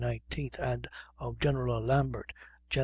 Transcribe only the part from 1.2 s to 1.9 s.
General